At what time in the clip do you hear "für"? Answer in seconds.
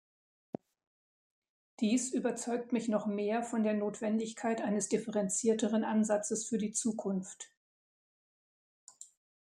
6.47-6.57